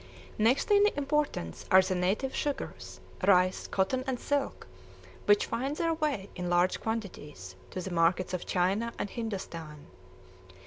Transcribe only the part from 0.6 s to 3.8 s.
in importance are the native sugars, rice,